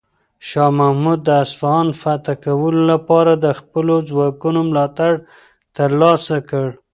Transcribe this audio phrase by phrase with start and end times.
[0.47, 5.11] شاه محمود د اصفهان فتح کولو لپاره د خپلو ځواکونو ملاتړ
[5.77, 6.65] ترلاسه کړ.